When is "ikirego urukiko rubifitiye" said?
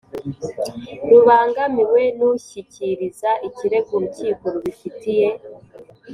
3.47-5.29